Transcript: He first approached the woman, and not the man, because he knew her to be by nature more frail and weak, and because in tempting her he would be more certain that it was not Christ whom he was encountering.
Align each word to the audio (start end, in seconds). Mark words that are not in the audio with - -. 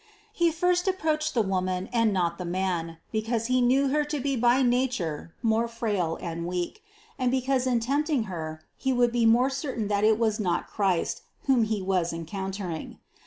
He 0.33 0.49
first 0.49 0.87
approached 0.87 1.35
the 1.35 1.43
woman, 1.43 1.87
and 1.93 2.11
not 2.11 2.39
the 2.39 2.43
man, 2.43 2.97
because 3.11 3.45
he 3.45 3.61
knew 3.61 3.89
her 3.89 4.03
to 4.05 4.19
be 4.19 4.35
by 4.35 4.63
nature 4.63 5.35
more 5.43 5.67
frail 5.67 6.17
and 6.23 6.47
weak, 6.47 6.81
and 7.19 7.29
because 7.29 7.67
in 7.67 7.79
tempting 7.79 8.23
her 8.23 8.63
he 8.75 8.91
would 8.91 9.11
be 9.11 9.27
more 9.27 9.51
certain 9.51 9.89
that 9.89 10.03
it 10.03 10.17
was 10.17 10.39
not 10.39 10.65
Christ 10.65 11.21
whom 11.43 11.65
he 11.65 11.83
was 11.83 12.13
encountering. 12.13 12.97